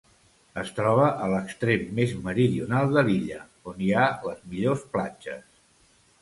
Es 0.59 0.69
troba 0.77 1.03
a 1.25 1.27
l'extrem 1.33 1.83
més 1.99 2.15
meridional 2.29 2.89
de 2.97 3.03
l'illa, 3.11 3.39
on 3.73 3.85
hi 3.89 3.91
ha 4.01 4.07
les 4.31 4.41
millors 4.55 4.83
platges. 4.97 5.63